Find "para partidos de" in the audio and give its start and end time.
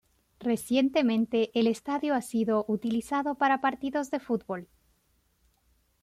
3.35-4.19